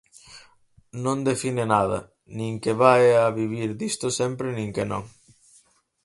Non 1.03 1.17
define 1.29 1.63
nada, 1.73 1.99
nin 2.37 2.53
que 2.63 2.73
vaia 2.83 3.35
vivir 3.39 3.69
disto 3.81 4.07
sempre 4.19 4.47
nin 4.57 4.69
que 4.75 4.85
non. 4.91 5.03